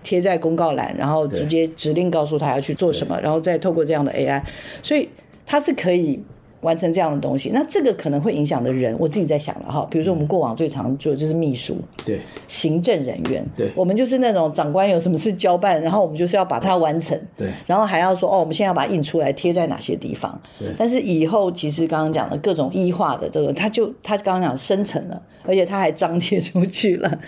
[0.03, 4.43] 贴在公告栏，然后直接指令告诉他要去做什么，然后再透过这样的 AI，
[4.83, 5.09] 所以
[5.47, 6.21] 它是可以
[6.63, 7.51] 完成这样的东西。
[7.53, 9.87] 那这个可能会影响的人，我自己在想了哈。
[9.91, 20.69] 比如说我们过往最常做的就是秘书，对，行政人员，对，我们就是那种长官有什么事交办，然后我们就是要把它完成，对，然后还要说哦，我们现在要把它印出来贴在哪些地方，对。
[20.79, 27.19] 但是以后其实刚刚讲的各种异化的这个，他就他刚刚讲生成了，而且他还张贴出去了。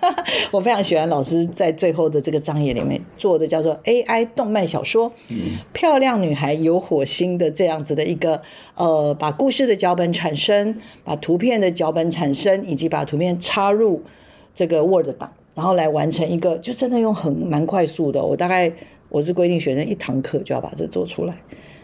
[0.52, 8.40] 我非常喜欢老师在最后的这个章节里面做的叫做 AI 动漫小说，嗯，漂亮女孩有火星的这样子的一个
[8.76, 14.02] 呃，把故事的脚本产生，把图片的脚本产生，以及把图片插入
[14.54, 18.22] 这个 Word 档，然后来完成一个，就真的用很蛮快速的。
[18.22, 18.70] 我大概
[19.08, 21.34] 我是规定学生一堂课就要把这做出来。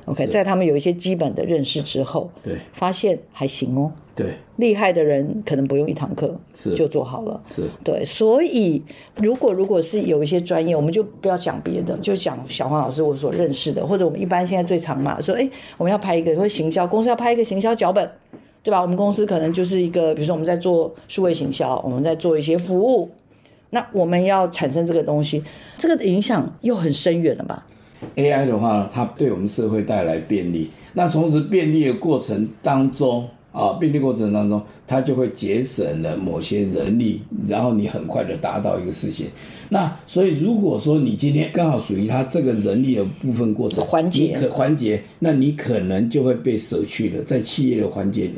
[0.06, 3.92] OK，在他们有一些基本的认识之后，对，发现还行哦。
[4.14, 7.40] 对，厉害的人可能不用一堂课是就做好了。
[7.46, 8.82] 是，对，所以
[9.16, 18.06] 如果如果是有一些专业，我们就不要讲别的，就讲小黄老师我所认识的，或者我们一般现在最常嘛，说哎，我们要拍一个，或行销公司要拍一个行销脚本，
[18.62, 18.82] 对吧？
[18.82, 23.10] 我们公司可能就是一个，比如说我们在做数位行销，我们在做一些服务，
[23.70, 25.42] 那我们要产生这个东西，
[25.78, 27.66] 这个影响又很深远了吧
[28.16, 30.70] ？AI 的话，它对我们社会带来便利。
[30.94, 39.26] 那同时便利的过程当中啊，便利过程当中，它就会节省了某些人力，然后你很快的达到一个事情。
[39.68, 48.30] 那所以如果说你今天刚好属于它这个人力的部分过程环节，可环节，那你可能就会被舍去了，在企业的环节，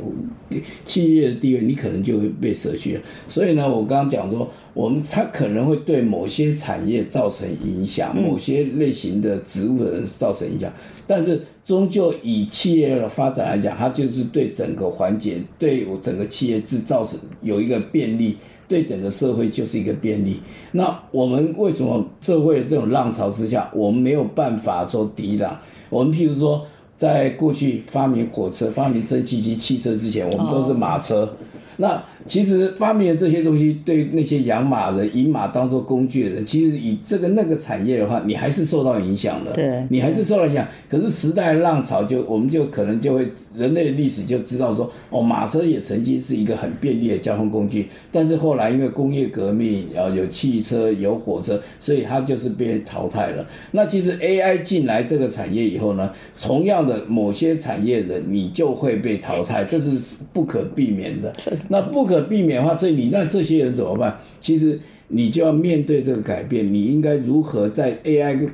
[0.85, 3.00] 企业的地位你可能就会被舍去了。
[3.29, 4.50] 所以呢，我刚刚讲说。
[4.74, 10.68] 我们它可能会对某些产业造成影响，某些类型的职务的人造成影响，
[11.07, 18.37] 但是终究以企业的发展来讲，它就是对整个环节，对我整个企业制造成有一个便利，
[18.68, 20.40] 对整个社会就是一个便利。
[20.72, 25.59] 那我们为什么社会的这种浪潮之下，我们没有办法做抵挡？
[25.88, 26.66] 我们譬如说，
[26.98, 31.35] 在过去发明火车、发明蒸汽机、汽车之前，我们都是马车。
[31.79, 39.52] 那其实发明了这些东西，对那些养马人、以马当做工具的人，其实以这个那个产业的话，你还是受到影响的。
[39.52, 40.66] 对，你还是受到影响。
[40.88, 53.46] 可是时代浪潮就，我们就可能就会人类的历史就知道说，哦，马车也曾经是一个很便利的交通工具，但是后来因为工业革命，然后有汽车、有火车，所以它就是被淘汰了。
[53.70, 56.10] 那其实 AI 进来这个产业以后呢，
[56.40, 61.32] 同样的某些产业人，你就会被淘汰，这是不可避免的。
[61.68, 64.18] 那不可避免的话，所以你那这些人怎么办？
[64.40, 66.72] 其实你就要面对这个改变。
[66.72, 68.48] 你应该如何在 AI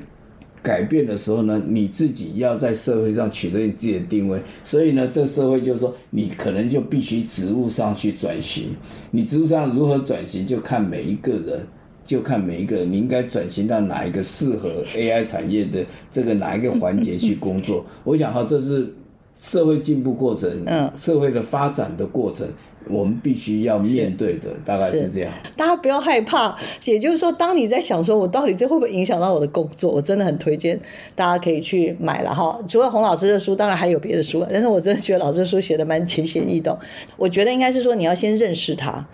[0.61, 1.59] 改变的时候呢？
[1.67, 4.39] 你自己要在社会上取得你自己的定位。
[4.63, 8.75] 所以呢，这个社会就是说，你可能就必须职务上去转型。
[9.09, 11.65] 你职务上如何转型，就看每一个人，
[12.05, 17.83] 就看每一个人，你应该转型到哪一个适合 AI 产业的这个哪一个环节去工作。
[18.03, 18.93] 我想哈，这是
[19.35, 22.47] 社会进步过程，嗯，社会的发展的过程。
[22.89, 26.55] 我们必须要面对的大概是这样，大家不要害怕。
[26.85, 29.91] 也就是说，当你在想说，我到底这会不会影响到我的工作？
[29.91, 30.79] 我真的很推荐
[31.15, 32.59] 大家可以去买了哈。
[32.67, 36.77] 除了洪老师的书，当然还有别的书，但是我真的觉得老师的书写的蛮浅显易懂。
[37.17, 39.05] 我觉得应该是说，你要先认识它，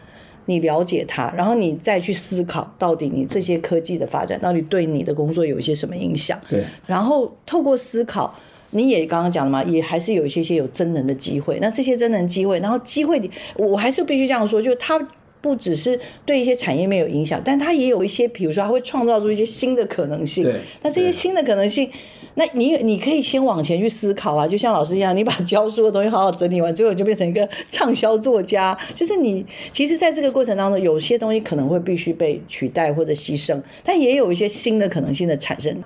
[0.45, 6.39] 你了解它，然后你再去思考，到底你这些科技的发展到底对你的工作有一些什么影响？
[6.49, 8.33] 对，然后透过思考。
[8.71, 11.57] 你也刚刚讲了嘛，也还是有一些些有真能的机会。
[11.61, 13.19] 那这些真能机会，然后机会，
[13.55, 14.99] 我还是必须这样说，就是它
[15.39, 20.43] 不只是对一些产业面有影响，但它也有一些，比如说它会创造出一些新的可能性。
[20.43, 21.89] 对，那这些新的可能性，
[22.33, 28.77] 那你你可以先往前去思考啊，就像老师一样，你把教书的东西好好整理完，最后就变成一个畅销作家。
[28.93, 35.81] 就是你其实在这个过程当中，有些东西可能会必须被取代或者牺牲，但也有一些新的可能性的产生。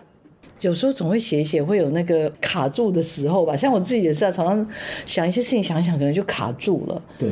[0.62, 3.58] 有时候总会写一写，会有那个卡住的时候吧。
[3.58, 4.68] 像我自己也是啊，常常
[5.06, 7.02] 想一些事情，想一想可能就卡住了。
[7.18, 7.32] 对。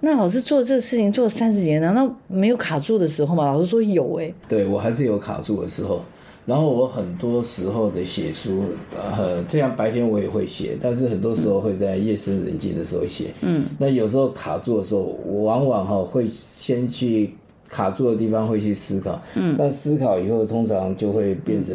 [0.00, 3.44] 那老师做这个事情做了三十年，难道没有卡住的时候吗？
[3.44, 4.34] 老师说有哎、欸。
[4.48, 6.00] 对，我还是有卡住的时候。
[6.46, 8.62] 然后我很多时候的写书，
[8.96, 13.34] 呃，这样白天我也会写，但是很多时候会在夜深人静的时候写。
[13.40, 13.64] 嗯。
[13.76, 17.34] 那有时候卡住的时候，我往往哈会先去。
[17.68, 21.74] 卡住的地方会去思考，嗯，但思考以后通常就会变成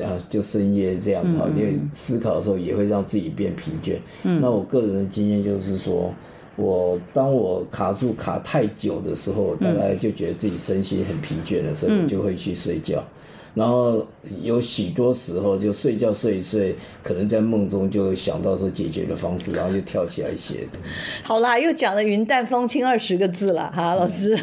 [0.00, 3.96] 啊，就深夜这样子哈，因为思考的时候也会让自己变疲倦。
[4.22, 6.14] 嗯，那我个人的经验就是说，
[6.56, 13.02] 我当我卡住卡太久的时候，大概就觉得自己身心很疲倦的时候，我就会去睡觉。
[13.54, 14.06] 然后
[14.42, 20.78] 有许多时候就睡觉睡一睡，可能在梦中就会想到说解决的方式，然后就跳起来写的。
[21.22, 24.38] 好啦，又讲了云淡风轻二十个字了哈，老师。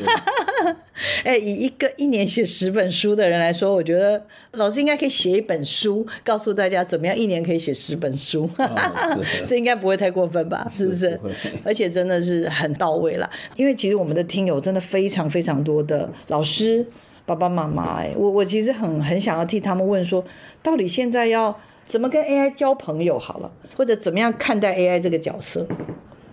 [1.23, 4.21] 哎，以一个一年写十本书的人来说，我觉得
[4.53, 8.49] 老师应该可以写一本书，告诉大家怎么样一年可以写十本书。
[8.57, 8.69] 哦、
[9.45, 10.67] 这应该不会太过分吧？
[10.69, 10.99] 是不是？
[10.99, 11.19] 是
[11.63, 16.85] 而且真的是很到位了，因为其实我们的听友真的非常非常多的老师、
[17.25, 18.01] 爸爸妈妈。
[18.01, 20.23] 哎，我我其实很很想要替他们问说，
[20.61, 25.65] 到底现在要怎么跟 AI 交朋友好了，或者怎么样看待 AI 这个角色？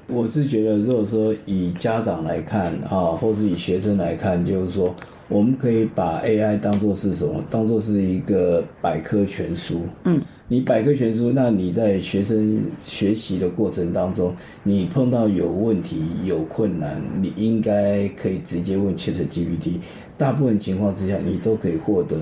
[0.09, 4.95] 我是觉得，如果说以家长来看啊，或是以学生来看，就是说，
[5.29, 7.43] 我们可以把 AI 当做是什么？
[7.51, 9.83] 当做是一个百科全书。
[10.05, 19.81] 嗯，你百科全书，那你在学生学习的过程当中，你碰到有问题、有困难，你应该可以直接问 ChatGPT。
[20.17, 22.17] 大部分情况之下，你都可以获得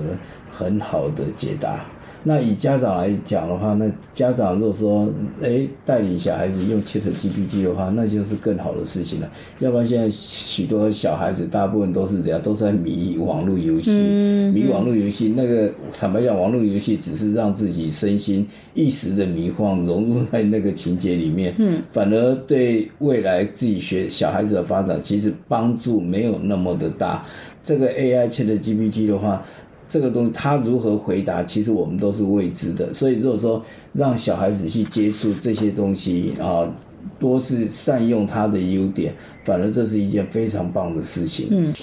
[0.51, 1.85] 很好的解答。
[2.27, 5.07] 那以家长来讲的话，那家长如果说，
[5.43, 9.29] 哎，带领小孩子用 ChatGPT 的话，那就是更好的事情了。
[9.59, 13.91] 要不然现在许多小孩子，大部分都是这样，都是在迷网络游戏，
[14.51, 15.31] 迷网络游戏。
[15.37, 27.23] 那个坦白讲，网络游戏只是让自己身心一时的迷晃，融入在那个情节里面，嗯，反而对未来自己学小孩子的发展，其实帮助没有那么的大。
[27.61, 29.45] 这个 AI ChatGPT 的话。
[29.87, 32.93] 这个东西他如何回答，其实我们都是未知的。
[32.93, 33.63] 所以如果说
[33.93, 36.67] 让小孩子去接触这些东西啊，
[37.19, 39.13] 多是善用他的优点，
[39.43, 41.47] 反而这是一件非常棒的事情。
[41.51, 41.73] 嗯。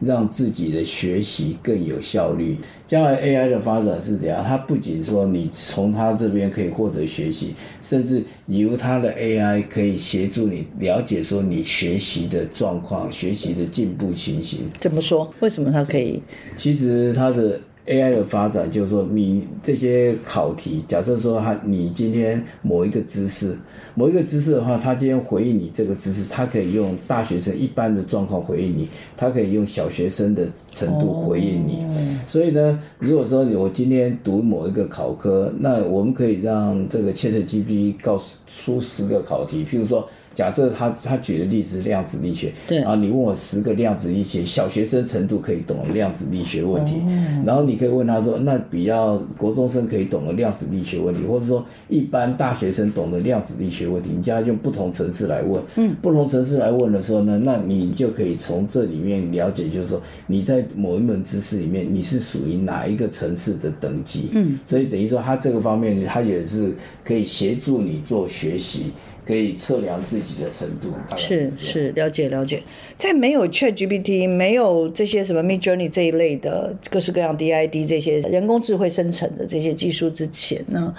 [0.00, 2.56] 让自己的学习更有效率。
[2.86, 4.44] 将来 AI 的发展是怎样？
[4.44, 14.60] 它不仅说你从它这边可以获得学习，甚至由它的 AI 可以协助你了解说你学习的状况、学习的进步情形。
[14.80, 15.32] 怎么说？
[15.40, 16.22] 为什么它可以？
[16.56, 17.60] 其实它的。
[17.88, 23.56] AI 的发展就是说，你这些考题，假设说他你今天某一个知识，
[23.94, 31.86] 某一个知识的话，他今天回应你这个知识，他可以用大学生一般的状况回应你，他可以用小学生的程度回应你。
[32.26, 40.08] 所以呢，如果说我今天读某一个考科，那我们可以让这个 ChatGPT 告诉出十个考题，譬如说。
[40.38, 66.72] 假设他他举的例子是量子力学，对，然后你问我十个量子力学小学生程度可以懂的量子力学问题，哦，然后你可以问他说，那比较国中生可以懂的量子力学问题，或者说一般大学生懂的量子力学问题，你将用不同层次来问，嗯，不同层次来问的时候呢，那你就可以从这里面了解，就是说你在某一门知识里面你是属于哪一个层次的等级，嗯，所以等于说他这个方面他也是
[67.02, 68.92] 可以协助你做学习。
[69.28, 72.62] 可以测量自己的程度，是是，是了解了解。
[72.96, 80.94] 在没有 ChatGPT，没有这些什么 Midjourney 这一类的各式各样 DID 这些人工智慧生成的这些技术之前呢，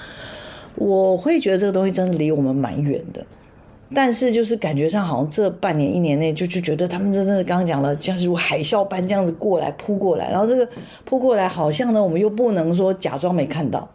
[0.76, 3.26] 我会觉得这个东西真的离我们蛮远的。
[3.96, 10.70] 但是就是感觉上好像这半年一年内就就觉得他们真的刚刚讲了，像是如海啸般这样子过来扑过来，然后这个
[11.04, 13.90] 扑过来好像呢，我们又不能说假装没看到。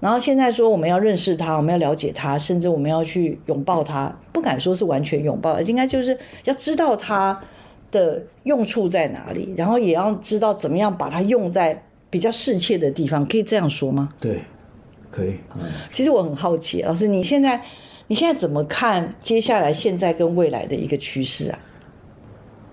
[0.00, 7.38] 然后现在说我们要认识他，我们要了解他，甚至我们要去拥抱他，不敢说是完全拥抱，应该就是要知道他
[7.90, 14.08] 的用处在哪里，然后也要知道怎么样把它用在比较适切的地方，可以这样说吗？
[14.20, 14.42] 对，
[15.10, 15.34] 可以。
[15.54, 17.60] 嗯，其实我很好奇，老师，你现在
[18.06, 21.58] 你现在怎么看接下来现在跟未来的一个趋势啊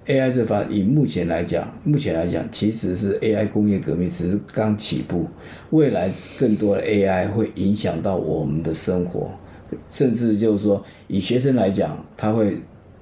[0.07, 5.27] ？AI 这方以目前来讲，目前来讲，其实是 AI 工业革命只是刚起步，
[5.69, 9.29] 未来更多的 AI 会影响到我们的生活，
[9.87, 12.57] 甚至就是说，以学生来讲，他会。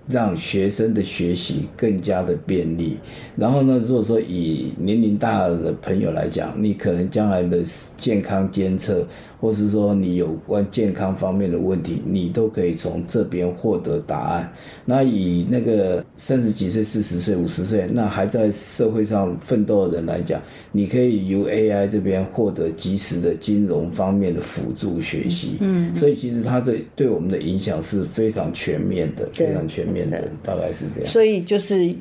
[0.07, 2.99] 让学生的学习更加的便利。
[3.35, 7.63] 然后呢，如果说以年龄大的朋友来讲，你可能将来的
[7.97, 9.03] 健康监测，
[9.45, 14.51] 或是说你有关健康方面的问题，你都可以从这边获得答案。
[14.83, 20.41] 那以那个三十几岁、四十岁、五十岁，那还在社会上奋斗的人来讲，
[20.71, 25.57] 你可以由 AI 这边获得及时的金融方面的辅助学习。
[25.61, 29.95] 嗯，所以其实它对对我们的影响是非常全面的，非常全面。
[29.95, 31.95] 面的大概是这样，所以就是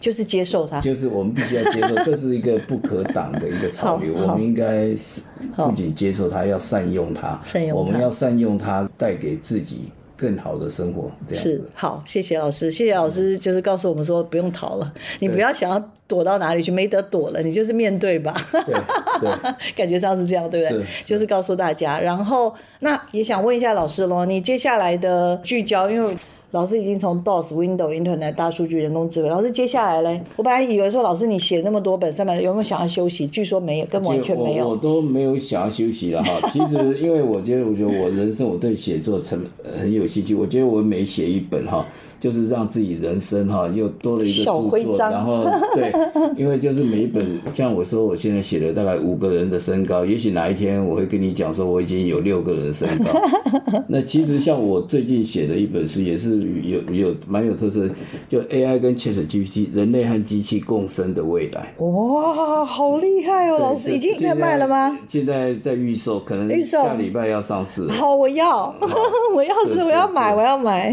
[0.00, 4.12] 就是接受它，就是我们必须要接受， 这是一个不可挡的一个潮流。
[4.14, 5.22] 我们应该是
[5.56, 11.10] 不仅接受它，要善用它，善用它，我们要善用它，带给自己更好的生活。
[11.26, 18.34] 这样好，谢谢老师，谢谢老师，就是告诉我们说不用逃了，你不要想要躲到哪里去，没得躲了，你就是面对吧。
[18.52, 18.74] 对，
[19.20, 19.30] 对
[19.74, 20.84] 感觉上是这样，对不对？
[20.84, 21.98] 是，就是告诉大家。
[21.98, 26.14] 然后那也想问一下老师喽，你接下来的聚焦，因为。
[26.54, 29.28] 老师已经从 DOS、Windows、Internet、大数据、人工智慧。
[29.28, 33.26] 老师接下来嘞，我本来以为说老师你写那么多本，三百有没有想要休息？
[33.26, 34.66] 据说没有，根本完全没有。
[34.66, 36.30] 我，我都没有想要休息了哈。
[36.52, 39.44] 其实因为我觉得，我觉得我人生我对写作成
[39.76, 40.32] 很有兴趣。
[40.32, 41.84] 我觉得我每写一本哈。
[42.24, 44.52] 就是让自己人生哈又多了一个著
[44.82, 45.44] 作，然后
[45.74, 45.92] 对，
[46.38, 47.22] 因为就是每一本，
[47.52, 53.10] 像我说我现在写了大概五个人的身高，也许哪一天我会跟你讲说我已经有六个人的身高。
[53.86, 57.86] 那其实像我最近写的一本书也是有有蛮有特色，
[58.26, 61.74] 就 AI 跟 ChatGPT 人类和机器共生的未来。
[61.76, 64.98] 哇，好厉害哦，老师已经在卖了吗？
[65.06, 67.86] 现在在预售，可能下礼拜要上市。
[67.88, 68.74] 好，我要，
[69.36, 70.90] 我要是我要买，我要买。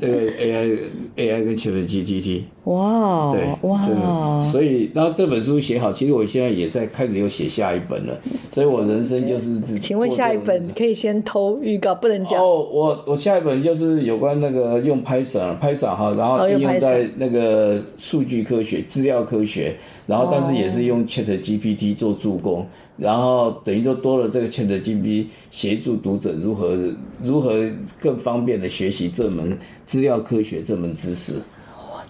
[0.00, 0.69] 这个 AI。
[1.16, 8.18] AI 跟 ChatGPT，哇，对，哇，所以，然后这本书写好，其实我现在也在开始又写下一本了，
[8.50, 9.78] 所以我人生就是自己。
[9.78, 12.38] 请问下一本可以先偷预告，不能讲。
[12.40, 22.66] 哦，我我下一本就是有关那个用 Python，Python 哈，然后应用在那个数据科学、资料科学，然后但是也是用 ChatGPT 做助攻，
[23.00, 26.76] 然后等于就多了这个千得金币协助读者如何
[27.22, 31.40] 如何更方便的学习这门资料科学这门知识。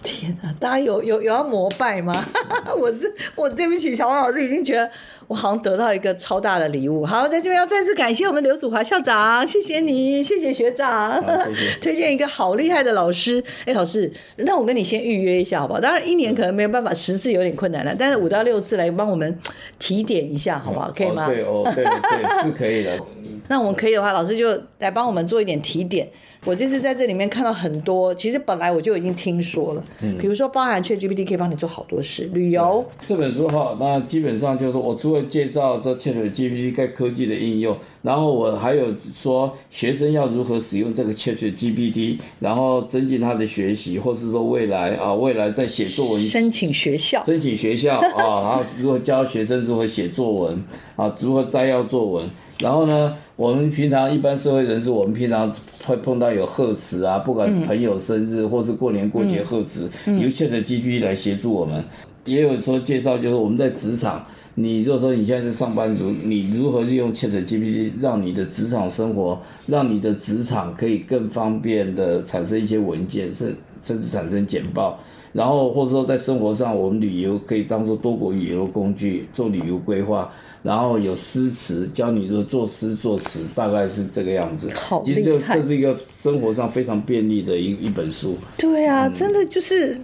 [0.03, 2.25] 天哪，大家有有有要膜拜吗？
[2.79, 4.89] 我是我对不起，小王老师已经觉得
[5.27, 7.05] 我好像得到一个超大的礼物。
[7.05, 13.43] 好，在这边要再次感谢我们刘祖华校长，谢谢你，谢谢学长，谢谢 推荐一个好厉害的老师。
[13.65, 15.79] 哎，老师，那我跟你先预约一下好不好？
[15.79, 19.37] 当然一年可能没有办法十次有点困难了，但是五到六次来帮我们
[19.77, 20.91] 提点一下好不好？
[20.95, 21.25] 可以吗？
[21.25, 22.97] 哦对哦，对对是可以的。
[23.51, 26.07] 那我们可以的话，老师就来帮我们做一点提点。
[26.45, 32.83] 我这次在这里面看到很多，其实本来我就已经听说了，嗯，比如说包含 ChatGPT 可以帮你做好多事，旅游。
[33.03, 50.63] 这本书哈，那基本上就是说我除了介绍这 ChatGPT 在科技的应用，然后我还有说学生要如何使用这个 ChatGPT，然后增进他的学习，或是说未来啊，未来在写作文，申请学校，申请学校啊，然后如何教学生如何写作文
[50.95, 52.29] 啊，如何摘要作文。
[52.61, 55.51] 然后呢，我们平常一般社会人士，我们平常
[55.85, 61.83] 会碰到有贺词啊，不管朋友生日或是过年过节贺词，由 ChatGPT 来协助我们。
[62.23, 74.99] 也有说介绍，就是我们在职场，你如果说你现在是上班族，你如何利用 ChatGPT 让你的职场生活，让你的职场可以更方便的产生一些文件，甚甚至产生简报。
[75.33, 80.31] 然后或者说在生活上，我们旅游可以当做多国旅游工具，做旅游规划。
[80.63, 84.69] 然后有诗词教你说作诗作词，大概是这个样子。
[84.75, 85.01] 好！
[85.03, 88.35] 其实就这是一个生活上非常便利的一一本书。
[88.57, 89.99] 对啊，嗯、真的就是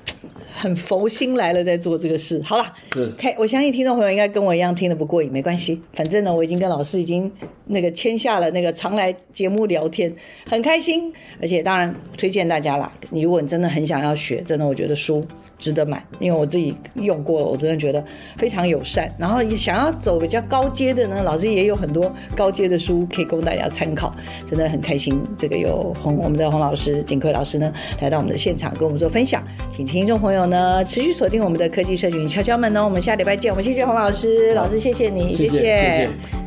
[0.56, 2.42] 很佛心来了，在做这个事。
[2.42, 3.14] 好了，是。
[3.38, 7.32] 我相信听众朋友应该跟我一样听得不过瘾，没关系，反正呢，我已经跟老师已经
[7.68, 10.12] 那个签下了那个常来节目聊天，
[10.50, 11.14] 很开心。
[11.40, 15.17] 而且当然推荐大家啦，你如果你真的很想要学，真的我觉得书。
[15.60, 18.04] 值得买，因为我自己用过了，我真的觉得
[18.38, 19.12] 非常友善。
[19.20, 24.16] 然后也想要走比较高阶的呢，老师也有很多高阶的书可以供大家参考，
[24.48, 25.20] 真的很开心。
[25.38, 32.86] 这个有洪我们的洪老师、景葵老师呢来到我们的现场跟我们做分享，请听众朋友呢持续锁定我们的科技社群敲敲门哦。
[32.86, 36.47] 我们下礼拜见，我们谢谢洪老师，老师谢谢你，谢谢。